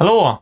Hallå! 0.00 0.38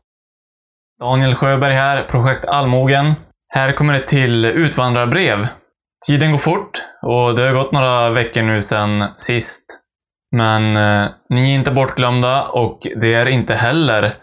Daniel 1.01 1.35
Sjöberg 1.35 1.75
här, 1.75 2.03
projekt 2.03 2.45
Allmogen. 2.45 3.15
Här 3.49 3.73
kommer 3.73 3.93
det 3.93 4.01
till 4.01 4.45
utvandrarbrev. 4.45 5.47
Tiden 6.07 6.31
går 6.31 6.39
fort 6.39 6.83
och 7.03 7.35
det 7.35 7.43
har 7.43 7.53
gått 7.53 7.73
några 7.73 8.11
veckor 8.11 8.43
nu 8.43 8.63
sedan 8.63 9.05
sist. 9.17 9.79
Men 10.37 10.77
eh, 10.77 11.11
ni 11.31 11.51
är 11.51 11.55
inte 11.55 11.71
bortglömda 11.71 12.43
och 12.43 12.87
det 12.97 13.15
är 13.15 13.27
inte 13.27 13.55
heller 13.55 14.15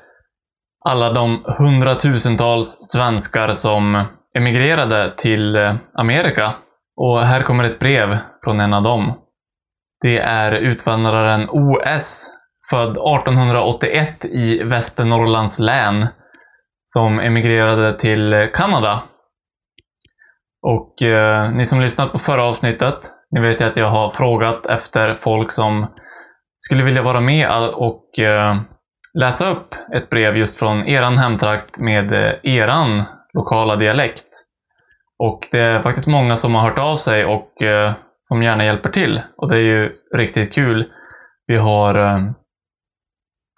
alla 0.85 1.13
de 1.13 1.43
hundratusentals 1.57 2.77
svenskar 2.91 3.53
som 3.53 4.03
emigrerade 4.37 5.13
till 5.17 5.55
eh, 5.55 5.75
Amerika. 5.93 6.53
Och 7.01 7.21
här 7.21 7.41
kommer 7.41 7.63
ett 7.63 7.79
brev 7.79 8.17
från 8.43 8.59
en 8.59 8.73
av 8.73 8.83
dem. 8.83 9.13
Det 10.01 10.17
är 10.17 10.51
utvandraren 10.51 11.49
OS, 11.49 12.31
född 12.73 12.91
1881 12.91 14.25
i 14.25 14.63
Västernorrlands 14.63 15.59
län, 15.59 16.07
som 16.85 17.19
emigrerade 17.19 17.93
till 17.93 18.49
Kanada. 18.53 19.03
Och 20.67 21.01
eh, 21.03 21.51
ni 21.51 21.65
som 21.65 21.81
lyssnat 21.81 22.11
på 22.11 22.19
förra 22.19 22.43
avsnittet, 22.43 22.95
ni 23.31 23.41
vet 23.41 23.61
ju 23.61 23.65
att 23.65 23.77
jag 23.77 23.89
har 23.89 24.09
frågat 24.09 24.65
efter 24.65 25.15
folk 25.15 25.51
som 25.51 25.87
skulle 26.57 26.83
vilja 26.83 27.01
vara 27.01 27.21
med 27.21 27.49
och 27.73 28.19
eh, 28.19 28.61
läsa 29.19 29.51
upp 29.51 29.75
ett 29.95 30.09
brev 30.09 30.37
just 30.37 30.59
från 30.59 30.87
eran 30.87 31.17
hemtrakt 31.17 31.79
med 31.79 32.11
eh, 32.11 32.33
eran 32.43 33.03
lokala 33.33 33.75
dialekt. 33.75 34.29
Och 35.19 35.47
det 35.51 35.59
är 35.59 35.81
faktiskt 35.81 36.07
många 36.07 36.35
som 36.35 36.55
har 36.55 36.61
hört 36.61 36.79
av 36.79 36.95
sig 36.95 37.25
och 37.25 37.61
eh, 37.61 37.91
som 38.23 38.43
gärna 38.43 38.65
hjälper 38.65 38.89
till. 38.89 39.21
Och 39.37 39.49
det 39.49 39.55
är 39.55 39.61
ju 39.61 39.91
riktigt 40.15 40.53
kul. 40.53 40.85
Vi 41.47 41.57
har 41.57 41.99
eh, 41.99 42.33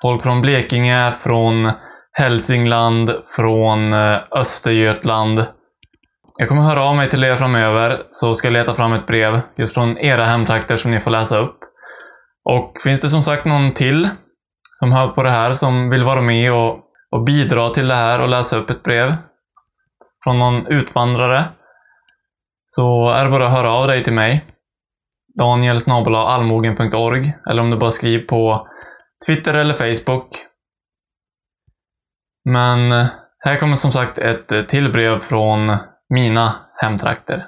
folk 0.02 0.24
från 0.24 0.42
Blekinge, 0.42 1.14
från 1.22 1.72
Hälsingland, 2.12 3.12
från 3.36 3.94
eh, 3.94 4.18
Östergötland. 4.32 5.46
Jag 6.40 6.50
kommer 6.50 6.62
höra 6.62 6.84
av 6.84 6.96
mig 6.96 7.10
till 7.10 7.24
er 7.24 7.36
framöver, 7.36 8.02
så 8.10 8.34
ska 8.34 8.48
jag 8.48 8.54
leta 8.54 8.74
fram 8.74 8.94
ett 8.94 9.08
brev 9.08 9.42
just 9.58 9.74
från 9.74 9.98
era 9.98 10.24
hemtrakter 10.24 10.76
som 10.76 10.92
ni 10.92 11.00
får 11.00 11.12
läsa 11.12 11.38
upp. 11.38 11.58
Och 12.50 12.74
finns 12.84 13.02
det 13.02 13.10
som 13.10 13.22
sagt 13.22 13.46
någon 13.46 13.74
till 13.74 14.10
som 14.80 14.92
hör 14.92 15.08
på 15.08 15.24
det 15.24 15.32
här 15.32 15.54
som 15.54 15.90
vill 15.90 16.04
vara 16.04 16.22
med 16.22 16.54
och, 16.54 16.80
och 17.12 17.24
bidra 17.26 17.70
till 17.70 17.88
det 17.88 17.94
här 17.94 18.22
och 18.22 18.30
läsa 18.30 18.58
upp 18.58 18.70
ett 18.70 18.84
brev 18.84 19.16
från 20.24 20.40
någon 20.40 20.68
utvandrare 20.68 21.44
så 22.66 23.10
är 23.10 23.24
det 23.24 23.30
bara 23.30 23.46
att 23.46 23.52
höra 23.52 23.72
av 23.72 23.88
dig 23.88 24.04
till 24.04 24.14
mig. 24.14 24.46
Daniel 25.40 25.78
eller 27.50 27.62
om 27.62 27.70
du 27.70 27.78
bara 27.78 27.92
skriver 27.92 28.26
på 28.26 28.68
Twitter 29.28 29.54
eller 29.54 29.74
Facebook. 29.74 30.28
Men 32.50 32.92
eh, 32.92 33.08
här 33.40 33.56
kommer 33.56 33.76
som 33.76 33.92
sagt 33.92 34.18
ett 34.18 34.52
eh, 34.52 34.62
till 34.62 34.92
brev 34.92 35.20
från 35.20 35.78
mina 36.10 36.56
hemtrakter. 36.82 37.48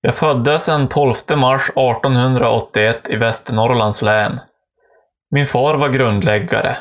Jag 0.00 0.14
föddes 0.14 0.66
den 0.66 0.88
12 0.88 1.14
mars 1.36 1.70
1881 1.70 3.08
i 3.10 3.16
Västernorrlands 3.16 4.02
län. 4.02 4.40
Min 5.30 5.46
far 5.46 5.74
var 5.74 5.88
grundläggare. 5.88 6.76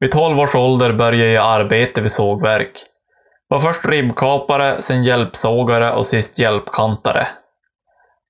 Vid 0.00 0.12
12 0.12 0.40
års 0.40 0.54
ålder 0.54 0.92
började 0.92 1.30
jag 1.30 1.46
arbeta 1.46 2.00
vid 2.00 2.10
sågverk. 2.10 2.72
Var 3.48 3.58
först 3.58 3.88
ribbkapare, 3.88 4.80
sen 4.80 5.04
hjälpsågare 5.04 5.90
och 5.90 6.06
sist 6.06 6.38
hjälpkantare. 6.38 7.28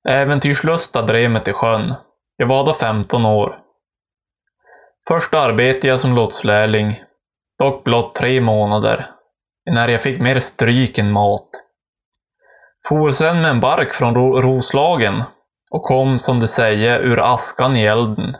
Äventyrslusta 0.09 1.03
drev 1.03 1.31
mig 1.31 1.43
till 1.43 1.55
sjön. 1.55 1.95
Jag 2.41 2.47
var 2.47 2.67
då 2.67 2.75
15 2.75 3.27
år. 3.27 3.59
Först 5.09 5.35
arbetade 5.35 5.89
jag 5.89 6.01
som 6.01 6.15
lotslärling, 6.15 7.03
dock 7.59 7.85
blott 7.85 8.15
tre 8.15 8.41
månader, 8.41 9.07
när 9.71 9.89
jag 9.89 10.03
fick 10.03 10.21
mer 10.21 10.41
stryk 10.41 10.99
än 10.99 11.13
mat. 11.13 11.49
For 12.89 13.11
sen 13.11 13.41
med 13.41 13.51
en 13.51 13.61
bark 13.61 13.93
från 13.93 14.15
Roslagen 14.15 15.23
och 15.71 15.83
kom, 15.83 16.19
som 16.19 16.41
de 16.41 16.47
säger, 16.47 17.01
ur 17.01 17.33
askan 17.33 17.77
i 17.77 17.83
elden. 17.83 18.37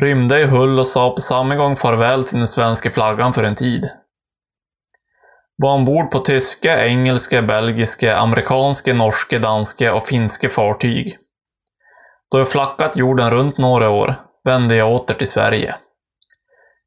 Rymde 0.00 0.40
i 0.40 0.44
hull 0.44 0.78
och 0.78 0.86
sa 0.86 1.10
på 1.10 1.20
samma 1.20 1.54
gång 1.54 1.76
farväl 1.76 2.24
till 2.24 2.38
den 2.38 2.46
svenska 2.46 2.90
flaggan 2.90 3.34
för 3.34 3.44
en 3.44 3.54
tid. 3.54 3.88
Var 5.56 5.74
ombord 5.74 6.10
på 6.10 6.18
tyska, 6.18 6.86
engelska, 6.86 7.42
belgiska, 7.42 8.16
amerikanska, 8.16 8.94
norska, 8.94 9.38
danska 9.38 9.94
och 9.94 10.06
finska 10.06 10.50
fartyg. 10.50 11.18
Då 12.32 12.38
jag 12.38 12.48
flackat 12.48 12.96
jorden 12.96 13.30
runt 13.30 13.58
några 13.58 13.90
år 13.90 14.14
vände 14.44 14.76
jag 14.76 14.92
åter 14.92 15.14
till 15.14 15.28
Sverige. 15.28 15.76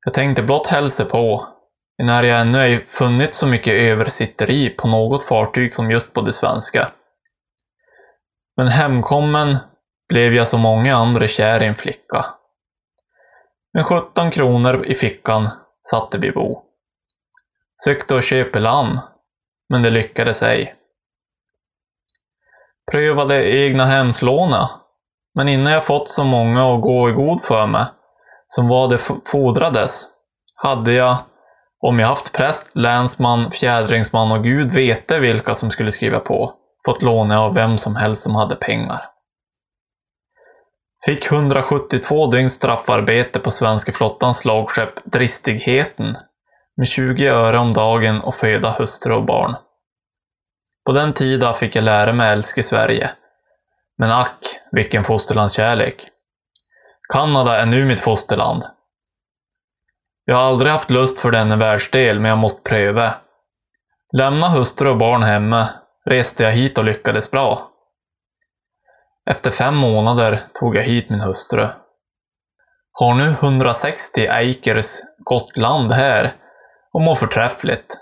Jag 0.05 0.13
tänkte 0.13 0.43
blott 0.43 0.67
hälsa 0.67 1.05
på, 1.05 1.47
när 2.03 2.23
jag 2.23 2.41
ännu 2.41 2.59
ej 2.59 2.85
funnit 2.87 3.33
så 3.33 3.47
mycket 3.47 3.73
översitteri 3.73 4.69
på 4.69 4.87
något 4.87 5.23
fartyg 5.23 5.73
som 5.73 5.91
just 5.91 6.13
på 6.13 6.21
det 6.21 6.33
svenska. 6.33 6.87
Men 8.57 8.67
hemkommen 8.67 9.57
blev 10.09 10.33
jag 10.33 10.47
som 10.47 10.61
många 10.61 10.95
andra 10.95 11.27
kär 11.27 11.63
i 11.63 11.65
en 11.65 11.75
flicka. 11.75 12.25
Med 13.73 13.85
17 13.85 14.31
kronor 14.31 14.85
i 14.85 14.93
fickan 14.93 15.49
satte 15.91 16.17
vi 16.17 16.31
bo. 16.31 16.61
Sökte 17.83 18.15
och 18.15 18.23
köpa 18.23 18.59
lamm, 18.59 18.99
men 19.69 19.81
det 19.81 19.89
lyckades 19.89 20.43
ej. 20.43 20.75
Prövade 22.91 23.51
egna 23.51 23.85
hemslåna, 23.85 24.69
men 25.35 25.49
innan 25.49 25.73
jag 25.73 25.85
fått 25.85 26.09
så 26.09 26.23
många 26.23 26.73
att 26.73 26.81
gå 26.81 27.09
i 27.09 27.13
god 27.13 27.41
för 27.41 27.67
mig, 27.67 27.85
som 28.47 28.67
vad 28.67 28.89
det 28.89 28.97
fordrades, 29.25 30.07
hade 30.55 30.93
jag 30.93 31.17
om 31.87 31.99
jag 31.99 32.07
haft 32.07 32.33
präst, 32.33 32.77
länsman, 32.77 33.51
fjädringsman 33.51 34.31
och 34.31 34.43
gud 34.43 34.71
vete 34.71 35.19
vilka 35.19 35.55
som 35.55 35.71
skulle 35.71 35.91
skriva 35.91 36.19
på, 36.19 36.53
fått 36.85 37.01
låna 37.01 37.41
av 37.41 37.55
vem 37.55 37.77
som 37.77 37.95
helst 37.95 38.23
som 38.23 38.35
hade 38.35 38.55
pengar. 38.55 39.01
Fick 41.05 41.31
172 41.31 42.27
dygns 42.27 42.53
straffarbete 42.53 43.39
på 43.39 43.51
svenska 43.51 43.91
flottans 43.91 44.37
slagskepp 44.37 45.03
Dristigheten 45.03 46.15
med 46.77 46.87
20 46.87 47.27
öre 47.27 47.57
om 47.57 47.73
dagen 47.73 48.21
och 48.21 48.35
föda 48.35 48.71
hustru 48.71 49.13
och 49.13 49.25
barn. 49.25 49.55
På 50.85 50.91
den 50.91 51.13
tiden 51.13 51.53
fick 51.53 51.75
jag 51.75 51.83
lära 51.83 52.13
mig 52.13 52.31
älska 52.31 52.63
Sverige. 52.63 53.11
Men 53.97 54.11
ack, 54.11 54.39
vilken 54.71 55.03
fosterlandskärlek. 55.03 56.07
Kanada 57.13 57.61
är 57.61 57.65
nu 57.65 57.85
mitt 57.85 57.99
fosterland. 57.99 58.63
Jag 60.25 60.35
har 60.35 60.43
aldrig 60.43 60.71
haft 60.71 60.89
lust 60.89 61.19
för 61.19 61.31
denna 61.31 61.55
världsdel, 61.55 62.19
men 62.19 62.29
jag 62.29 62.37
måste 62.37 62.69
pröva. 62.69 63.13
Lämna 64.17 64.49
hustru 64.49 64.89
och 64.89 64.97
barn 64.97 65.23
hemma, 65.23 65.69
reste 66.05 66.43
jag 66.43 66.51
hit 66.51 66.77
och 66.77 66.83
lyckades 66.83 67.31
bra. 67.31 67.69
Efter 69.29 69.51
fem 69.51 69.75
månader 69.75 70.43
tog 70.53 70.75
jag 70.75 70.83
hit 70.83 71.09
min 71.09 71.19
hustru. 71.19 71.67
Har 72.91 73.13
nu 73.13 73.29
160 73.29 74.27
acres 74.27 75.01
gott 75.23 75.57
land 75.57 75.91
här 75.91 76.33
och 76.93 77.01
mår 77.01 77.15
förträffligt. 77.15 77.97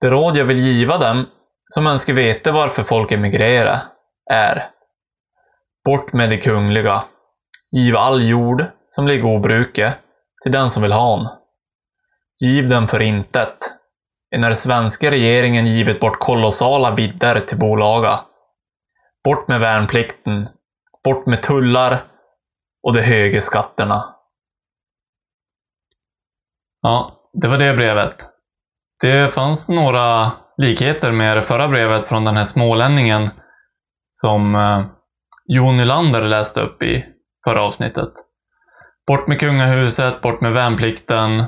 Det 0.00 0.10
råd 0.10 0.36
jag 0.36 0.44
vill 0.44 0.58
giva 0.58 0.98
dem, 0.98 1.26
som 1.68 1.86
önskar 1.86 2.12
veta 2.12 2.52
varför 2.52 2.82
folk 2.82 3.12
emigrerar, 3.12 3.78
är 4.30 4.70
Bort 5.84 6.12
med 6.12 6.30
det 6.30 6.36
kungliga. 6.36 7.04
Giv 7.76 7.96
all 7.96 8.22
jord, 8.22 8.64
som 8.88 9.08
ligger 9.08 9.24
obruke, 9.24 9.94
till 10.42 10.52
den 10.52 10.70
som 10.70 10.82
vill 10.82 10.92
ha'n. 10.92 11.28
Giv 12.40 12.68
den 12.68 12.88
för 12.88 13.02
intet. 13.02 13.58
När 14.36 14.54
svenska 14.54 15.10
regeringen 15.10 15.66
givit 15.66 16.00
bort 16.00 16.18
kolossala 16.18 16.92
bidder 16.92 17.40
till 17.40 17.58
bolaga. 17.58 18.20
Bort 19.24 19.48
med 19.48 19.60
värnplikten. 19.60 20.48
Bort 21.04 21.26
med 21.26 21.42
tullar 21.42 22.02
och 22.82 22.94
de 22.94 23.02
höga 23.02 23.40
skatterna. 23.40 24.14
Ja, 26.82 27.12
det 27.32 27.48
var 27.48 27.58
det 27.58 27.74
brevet. 27.74 28.26
Det 29.00 29.34
fanns 29.34 29.68
några 29.68 30.32
likheter 30.56 31.12
med 31.12 31.36
det 31.36 31.42
förra 31.42 31.68
brevet 31.68 32.04
från 32.04 32.24
den 32.24 32.36
här 32.36 32.44
smålänningen 32.44 33.30
som 34.12 34.54
eh, 34.54 34.86
Jon 35.50 35.76
Nylander 35.76 36.22
läste 36.22 36.60
upp 36.60 36.82
i 36.82 37.04
förra 37.44 37.62
avsnittet. 37.62 38.12
Bort 39.06 39.28
med 39.28 39.40
kungahuset, 39.40 40.20
bort 40.20 40.40
med 40.40 40.52
värnplikten. 40.52 41.44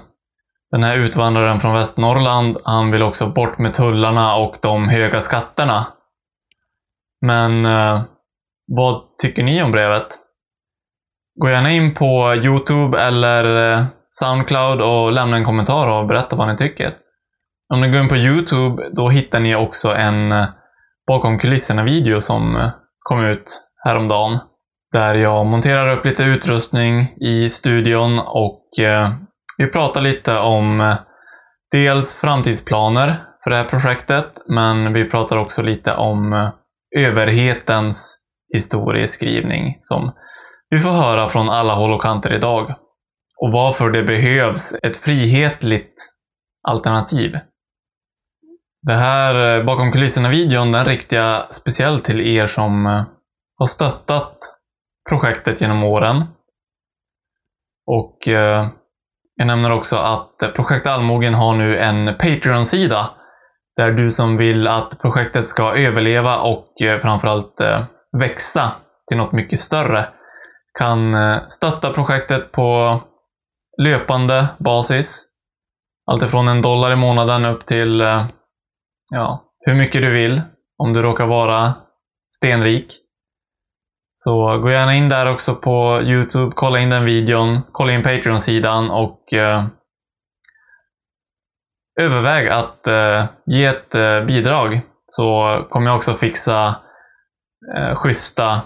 Den 0.71 0.83
här 0.83 0.97
utvandraren 0.97 1.61
från 1.61 1.75
Västernorrland, 1.75 2.57
han 2.65 2.91
vill 2.91 3.03
också 3.03 3.27
bort 3.27 3.59
med 3.59 3.75
tullarna 3.75 4.37
och 4.37 4.57
de 4.63 4.89
höga 4.89 5.21
skatterna. 5.21 5.87
Men 7.27 7.67
eh, 7.67 8.03
vad 8.67 9.19
tycker 9.23 9.43
ni 9.43 9.63
om 9.63 9.73
brevet? 9.73 10.07
Gå 11.41 11.51
gärna 11.51 11.71
in 11.71 11.95
på 11.95 12.35
Youtube 12.35 13.01
eller 13.01 13.73
eh, 13.73 13.85
Soundcloud 14.09 14.81
och 14.81 15.13
lämna 15.13 15.37
en 15.37 15.45
kommentar 15.45 15.89
och 15.89 16.07
berätta 16.07 16.37
vad 16.37 16.49
ni 16.49 16.57
tycker. 16.57 16.95
Om 17.69 17.81
ni 17.81 17.89
går 17.89 18.01
in 18.01 18.09
på 18.09 18.17
Youtube, 18.17 18.91
då 18.93 19.09
hittar 19.09 19.41
ni 19.41 19.57
också 19.57 19.95
en 19.95 20.33
eh, 20.33 20.49
bakom 21.07 21.39
kulisserna-video 21.39 22.21
som 22.21 22.57
eh, 22.57 22.71
kom 22.99 23.25
ut 23.25 23.70
häromdagen. 23.85 24.39
Där 24.93 25.15
jag 25.15 25.47
monterar 25.47 25.97
upp 25.97 26.05
lite 26.05 26.23
utrustning 26.23 27.15
i 27.21 27.49
studion 27.49 28.19
och 28.19 28.79
eh, 28.79 29.13
vi 29.59 29.67
pratar 29.67 30.01
lite 30.01 30.39
om 30.39 30.81
eh, 30.81 30.97
dels 31.73 32.21
framtidsplaner 32.21 33.17
för 33.45 33.51
det 33.51 33.57
här 33.57 33.65
projektet, 33.65 34.27
men 34.49 34.93
vi 34.93 35.11
pratar 35.11 35.37
också 35.37 35.63
lite 35.63 35.95
om 35.95 36.33
eh, 36.33 36.51
överhetens 36.97 38.17
historieskrivning 38.53 39.77
som 39.81 40.13
vi 40.71 40.81
får 40.81 40.91
höra 40.91 41.29
från 41.29 41.49
alla 41.49 41.75
håll 41.75 41.93
och 41.93 42.03
kanter 42.03 42.33
idag. 42.35 42.75
Och 43.37 43.53
varför 43.53 43.91
det 43.91 44.03
behövs 44.03 44.75
ett 44.83 44.97
frihetligt 44.97 45.95
alternativ. 46.69 47.39
Det 48.83 48.93
här 48.93 49.59
eh, 49.59 49.65
bakom 49.65 49.93
kulisserna-videon, 49.93 50.73
den 50.73 50.85
riktar 50.85 51.17
jag 51.17 51.55
speciellt 51.55 52.05
till 52.05 52.21
er 52.21 52.47
som 52.47 52.87
eh, 52.87 53.05
har 53.61 53.67
stöttat 53.67 54.39
projektet 55.09 55.61
genom 55.61 55.85
åren. 55.85 56.25
Och 57.87 58.29
eh, 58.29 58.69
jag 59.37 59.47
nämner 59.47 59.73
också 59.73 59.97
att 59.97 60.55
Projekt 60.55 60.87
Allmogen 60.87 61.35
har 61.35 61.55
nu 61.55 61.79
en 61.79 62.07
Patreon-sida 62.19 63.11
där 63.77 63.93
du 63.93 64.11
som 64.11 64.37
vill 64.37 64.67
att 64.67 65.01
projektet 65.01 65.45
ska 65.45 65.75
överleva 65.77 66.39
och 66.39 66.83
eh, 66.83 67.01
framförallt 67.01 67.61
eh, 67.61 67.85
växa 68.19 68.73
till 69.09 69.17
något 69.17 69.33
mycket 69.33 69.59
större 69.59 70.09
kan 70.79 71.15
eh, 71.15 71.47
stötta 71.49 71.91
projektet 71.91 72.53
på 72.53 73.01
löpande 73.83 74.49
basis. 74.59 75.27
Alltifrån 76.11 76.49
en 76.49 76.63
dollar 76.63 76.93
i 76.93 76.97
månaden 76.97 77.45
upp 77.45 77.67
till 77.67 78.01
ja, 79.11 79.45
hur 79.59 79.75
mycket 79.75 80.03
du 80.03 80.11
vill. 80.11 80.43
Om 80.79 80.93
du 80.93 81.03
råkar 81.03 81.27
vara 81.27 81.75
stenrik. 82.37 83.10
Så 84.23 84.59
gå 84.59 84.71
gärna 84.71 84.95
in 84.95 85.09
där 85.09 85.33
också 85.33 85.55
på 85.55 86.03
Youtube, 86.03 86.53
kolla 86.55 86.79
in 86.79 86.91
den 86.91 87.05
videon, 87.05 87.61
kolla 87.73 87.93
in 87.93 88.03
Patreon-sidan 88.03 88.91
och 88.91 89.33
eh, 89.33 89.65
överväg 92.01 92.49
att 92.49 92.87
eh, 92.87 93.25
ge 93.47 93.65
ett 93.65 93.95
eh, 93.95 94.25
bidrag. 94.25 94.81
Så 95.07 95.59
kommer 95.71 95.87
jag 95.87 95.97
också 95.97 96.15
fixa 96.15 96.77
eh, 97.77 97.95
schyssta 97.95 98.61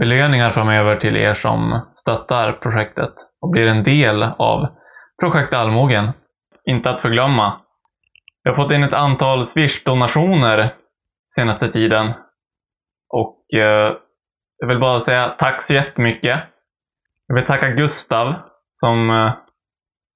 belöningar 0.00 0.50
framöver 0.50 0.96
till 0.96 1.16
er 1.16 1.34
som 1.34 1.80
stöttar 1.94 2.52
projektet 2.52 3.14
och 3.40 3.50
blir 3.50 3.66
en 3.66 3.82
del 3.82 4.22
av 4.22 4.66
Projekt 5.20 5.54
Allmogen. 5.54 6.10
Inte 6.64 6.90
att 6.90 7.00
förglömma. 7.00 7.60
Jag 8.42 8.52
har 8.52 8.64
fått 8.64 8.72
in 8.72 8.82
ett 8.82 8.92
antal 8.92 9.46
Swish-donationer 9.46 10.74
senaste 11.36 11.68
tiden. 11.68 12.14
Och 13.08 13.58
eh, 13.58 14.05
jag 14.58 14.68
vill 14.68 14.80
bara 14.80 15.00
säga 15.00 15.28
tack 15.38 15.62
så 15.62 15.74
jättemycket. 15.74 16.40
Jag 17.26 17.34
vill 17.34 17.46
tacka 17.46 17.68
Gustav 17.68 18.34
som 18.72 19.10
eh, 19.10 19.32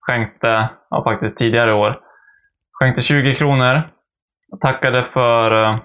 skänkte, 0.01 0.69
ja 0.91 1.05
faktiskt 1.05 1.39
tidigare 1.39 1.75
år, 1.75 2.01
skänkte 2.73 3.03
20 3.03 3.35
kronor. 3.35 3.83
Jag 4.49 4.61
tackade 4.61 5.05
för 5.05 5.65
eh, 5.65 5.79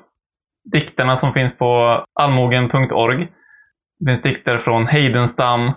dikterna 0.72 1.16
som 1.16 1.34
finns 1.34 1.58
på 1.58 2.04
allmogen.org. 2.14 3.32
Det 4.00 4.12
finns 4.12 4.22
dikter 4.22 4.58
från 4.58 4.88
Heidenstam. 4.88 5.74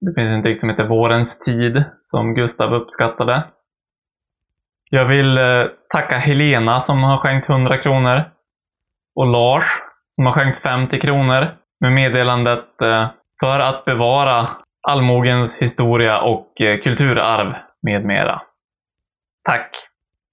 Det 0.00 0.14
finns 0.14 0.30
en 0.30 0.42
dikt 0.42 0.60
som 0.60 0.70
heter 0.70 0.88
Vårens 0.88 1.40
tid 1.40 1.84
som 2.02 2.34
Gustav 2.34 2.74
uppskattade. 2.74 3.44
Jag 4.90 5.08
vill 5.08 5.38
eh, 5.38 5.64
tacka 5.88 6.18
Helena 6.18 6.80
som 6.80 7.02
har 7.02 7.18
skänkt 7.18 7.50
100 7.50 7.78
kronor. 7.78 8.24
Och 9.14 9.26
Lars 9.26 9.66
som 10.18 10.26
har 10.26 10.32
skänkt 10.32 10.62
50 10.62 11.00
kronor 11.00 11.54
med 11.80 11.92
meddelandet 11.92 12.82
eh, 12.82 13.08
för 13.40 13.60
att 13.60 13.84
bevara 13.84 14.48
allmogens 14.88 15.62
historia 15.62 16.20
och 16.20 16.60
eh, 16.60 16.80
kulturarv 16.80 17.54
med 17.82 18.04
mera. 18.04 18.42
Tack! 19.44 19.70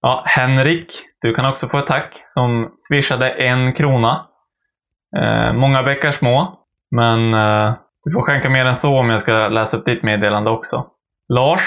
Ja, 0.02 0.24
Henrik, 0.26 0.88
du 1.22 1.34
kan 1.34 1.46
också 1.46 1.68
få 1.68 1.78
ett 1.78 1.88
tack 1.88 2.24
som 2.28 2.72
swishade 2.78 3.30
en 3.30 3.74
krona. 3.74 4.26
Eh, 5.18 5.54
många 5.54 5.84
bäckar 5.84 6.12
små, 6.12 6.60
men 6.92 7.34
eh, 7.34 7.74
du 8.04 8.12
får 8.14 8.22
skänka 8.22 8.50
mer 8.50 8.66
än 8.66 8.76
så 8.76 9.00
om 9.00 9.10
jag 9.10 9.22
ska 9.22 9.48
läsa 9.48 9.78
upp 9.78 9.86
ditt 9.86 10.04
meddelande 10.04 10.50
också. 10.50 10.86
Lars, 11.34 11.62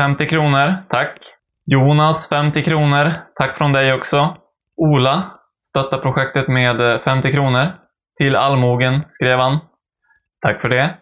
50 0.00 0.26
kronor, 0.26 0.74
tack. 0.88 1.18
Jonas, 1.66 2.28
50 2.28 2.62
kronor. 2.62 3.12
Tack 3.34 3.56
från 3.56 3.72
dig 3.72 3.92
också. 3.92 4.36
Ola 4.76 5.37
Stötta 5.70 5.98
projektet 5.98 6.48
med 6.48 6.80
eh, 6.80 7.00
50 7.00 7.32
kronor. 7.32 7.66
Till 8.18 8.36
allmogen, 8.36 9.02
skrev 9.08 9.38
han. 9.38 9.58
Tack 10.46 10.60
för 10.60 10.68
det. 10.68 10.94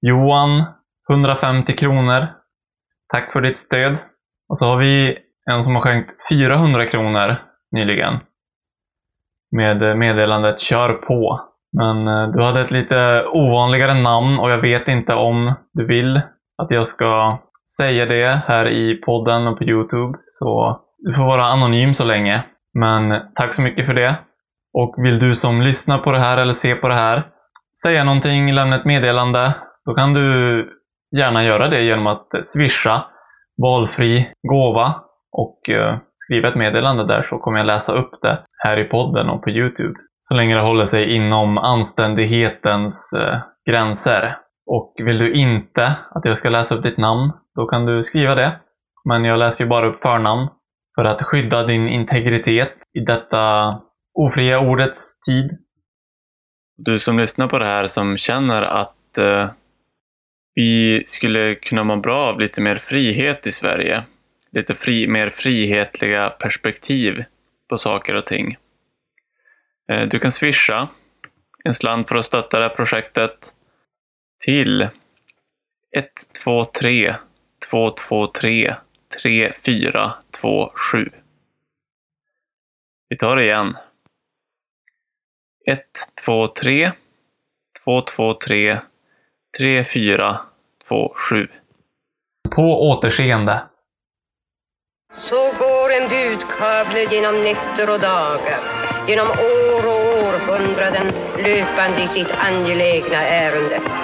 Johan, 0.00 0.64
150 1.10 1.76
kronor. 1.76 2.26
Tack 3.12 3.32
för 3.32 3.40
ditt 3.40 3.58
stöd. 3.58 3.96
Och 4.48 4.58
så 4.58 4.66
har 4.66 4.76
vi 4.76 5.18
en 5.50 5.62
som 5.62 5.74
har 5.74 5.82
skänkt 5.82 6.10
400 6.30 6.86
kronor 6.86 7.36
nyligen. 7.72 8.14
Med 9.56 9.82
eh, 9.82 9.94
meddelandet 9.94 10.60
Kör 10.60 10.92
på. 10.92 11.40
Men 11.72 12.08
eh, 12.08 12.32
du 12.32 12.44
hade 12.44 12.60
ett 12.60 12.70
lite 12.70 13.24
ovanligare 13.26 13.94
namn 13.94 14.38
och 14.38 14.50
jag 14.50 14.60
vet 14.60 14.88
inte 14.88 15.14
om 15.14 15.54
du 15.72 15.86
vill 15.86 16.16
att 16.62 16.70
jag 16.70 16.86
ska 16.86 17.38
säga 17.78 18.06
det 18.06 18.42
här 18.46 18.68
i 18.68 18.94
podden 18.94 19.46
och 19.46 19.58
på 19.58 19.64
Youtube. 19.64 20.18
Så 20.28 20.80
du 20.98 21.14
får 21.14 21.24
vara 21.24 21.44
anonym 21.44 21.94
så 21.94 22.04
länge. 22.04 22.44
Men 22.74 23.20
tack 23.34 23.54
så 23.54 23.62
mycket 23.62 23.86
för 23.86 23.94
det. 23.94 24.18
Och 24.72 24.94
vill 24.98 25.18
du 25.18 25.34
som 25.34 25.62
lyssnar 25.62 25.98
på 25.98 26.10
det 26.10 26.18
här 26.18 26.42
eller 26.42 26.52
ser 26.52 26.74
på 26.74 26.88
det 26.88 26.94
här 26.94 27.22
säga 27.82 28.04
någonting, 28.04 28.52
lämna 28.52 28.76
ett 28.76 28.84
meddelande, 28.84 29.54
då 29.84 29.94
kan 29.94 30.14
du 30.14 30.68
gärna 31.16 31.44
göra 31.44 31.68
det 31.68 31.82
genom 31.82 32.06
att 32.06 32.28
swisha 32.42 33.04
valfri 33.62 34.32
gåva 34.48 34.94
och 35.32 35.68
eh, 35.68 35.96
skriva 36.16 36.48
ett 36.48 36.56
meddelande 36.56 37.06
där 37.06 37.22
så 37.22 37.38
kommer 37.38 37.58
jag 37.58 37.66
läsa 37.66 37.92
upp 37.92 38.10
det 38.22 38.38
här 38.58 38.78
i 38.78 38.84
podden 38.84 39.28
och 39.28 39.42
på 39.42 39.50
Youtube. 39.50 39.94
Så 40.22 40.34
länge 40.34 40.54
det 40.54 40.62
håller 40.62 40.84
sig 40.84 41.16
inom 41.16 41.58
anständighetens 41.58 43.12
eh, 43.20 43.38
gränser. 43.70 44.36
Och 44.66 44.94
vill 44.96 45.18
du 45.18 45.34
inte 45.34 45.96
att 46.10 46.24
jag 46.24 46.36
ska 46.36 46.48
läsa 46.48 46.74
upp 46.74 46.82
ditt 46.82 46.98
namn, 46.98 47.32
då 47.54 47.66
kan 47.66 47.86
du 47.86 48.02
skriva 48.02 48.34
det. 48.34 48.60
Men 49.04 49.24
jag 49.24 49.38
läser 49.38 49.64
ju 49.64 49.70
bara 49.70 49.86
upp 49.86 50.02
förnamn 50.02 50.48
för 50.94 51.04
att 51.04 51.22
skydda 51.22 51.66
din 51.66 51.88
integritet 51.88 52.72
i 52.92 53.00
detta 53.00 53.74
ofria 54.14 54.60
ordets 54.60 55.20
tid. 55.20 55.58
Du 56.76 56.98
som 56.98 57.18
lyssnar 57.18 57.48
på 57.48 57.58
det 57.58 57.66
här 57.66 57.86
som 57.86 58.16
känner 58.16 58.62
att 58.62 59.18
eh, 59.18 59.50
vi 60.54 61.04
skulle 61.06 61.54
kunna 61.54 61.84
må 61.84 61.96
bra 61.96 62.18
av 62.18 62.40
lite 62.40 62.60
mer 62.60 62.76
frihet 62.76 63.46
i 63.46 63.52
Sverige. 63.52 64.02
Lite 64.52 64.74
fri, 64.74 65.06
mer 65.06 65.28
frihetliga 65.28 66.30
perspektiv 66.30 67.24
på 67.68 67.78
saker 67.78 68.14
och 68.14 68.26
ting. 68.26 68.56
Eh, 69.92 70.08
du 70.08 70.18
kan 70.18 70.32
swisha 70.32 70.88
en 71.64 71.74
slant 71.74 72.08
för 72.08 72.16
att 72.16 72.24
stötta 72.24 72.58
det 72.58 72.68
här 72.68 72.74
projektet 72.74 73.52
till 74.44 74.88
123 75.96 77.14
223 77.70 78.74
3427. 79.22 81.10
Vi 83.08 83.16
tar 83.16 83.36
det 83.36 83.44
igen. 83.44 83.76
123 85.66 86.92
223 87.84 88.78
3427. 89.58 91.48
På 92.56 92.90
återseende. 92.90 93.62
Så 95.14 95.52
går 95.52 95.90
en 95.92 96.08
budkavle 96.08 97.14
genom 97.14 97.44
nätter 97.44 97.90
och 97.90 98.00
dagar, 98.00 98.60
genom 99.08 99.30
år 99.30 99.86
och 99.86 100.24
århundraden 100.24 101.06
löpande 101.42 102.02
i 102.04 102.08
sitt 102.08 102.30
angelägna 102.30 103.28
ärende 103.28 104.03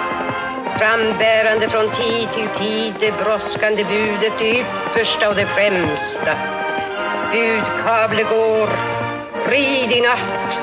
frambärande 0.81 1.69
från 1.69 1.95
tid 1.95 2.27
till 2.33 2.47
tid 2.59 2.93
det 2.99 3.11
brådskande 3.11 3.83
budet, 3.83 4.33
det 4.39 4.59
yppersta 4.59 5.29
och 5.29 5.35
det 5.35 5.45
främsta. 5.45 6.33
Budkavle 7.33 8.23
går, 8.23 8.69
rid 9.49 9.91
i 9.91 10.01
natt, 10.01 10.59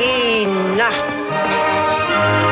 i 0.00 0.46
natt. 0.76 2.49